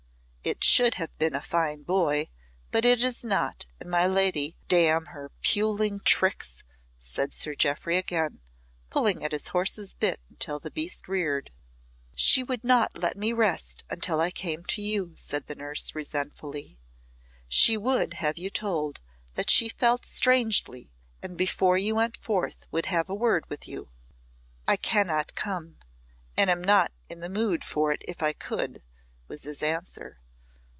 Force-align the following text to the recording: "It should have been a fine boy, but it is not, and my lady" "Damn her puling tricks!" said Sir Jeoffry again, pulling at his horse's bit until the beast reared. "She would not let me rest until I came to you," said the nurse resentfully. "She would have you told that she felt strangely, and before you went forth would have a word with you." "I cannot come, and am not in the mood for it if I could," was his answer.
"It 0.43 0.63
should 0.63 0.95
have 0.95 1.15
been 1.19 1.35
a 1.35 1.41
fine 1.41 1.83
boy, 1.83 2.27
but 2.71 2.83
it 2.83 3.03
is 3.03 3.23
not, 3.23 3.67
and 3.79 3.91
my 3.91 4.07
lady" 4.07 4.55
"Damn 4.69 5.05
her 5.07 5.29
puling 5.43 5.99
tricks!" 6.03 6.63
said 6.97 7.31
Sir 7.31 7.53
Jeoffry 7.53 7.95
again, 7.95 8.39
pulling 8.89 9.23
at 9.23 9.33
his 9.33 9.49
horse's 9.49 9.93
bit 9.93 10.19
until 10.31 10.57
the 10.59 10.71
beast 10.71 11.07
reared. 11.07 11.51
"She 12.15 12.41
would 12.41 12.63
not 12.63 12.97
let 12.97 13.15
me 13.15 13.31
rest 13.33 13.83
until 13.87 14.19
I 14.19 14.31
came 14.31 14.63
to 14.63 14.81
you," 14.81 15.13
said 15.15 15.45
the 15.45 15.53
nurse 15.53 15.93
resentfully. 15.93 16.79
"She 17.47 17.77
would 17.77 18.15
have 18.15 18.39
you 18.39 18.49
told 18.49 18.99
that 19.35 19.51
she 19.51 19.69
felt 19.69 20.05
strangely, 20.07 20.91
and 21.21 21.37
before 21.37 21.77
you 21.77 21.93
went 21.93 22.17
forth 22.17 22.65
would 22.71 22.87
have 22.87 23.11
a 23.11 23.15
word 23.15 23.47
with 23.47 23.67
you." 23.67 23.91
"I 24.67 24.75
cannot 24.75 25.35
come, 25.35 25.77
and 26.35 26.49
am 26.49 26.63
not 26.63 26.91
in 27.09 27.19
the 27.19 27.29
mood 27.29 27.63
for 27.63 27.91
it 27.91 28.01
if 28.07 28.23
I 28.23 28.33
could," 28.33 28.81
was 29.27 29.43
his 29.43 29.61
answer. 29.61 30.17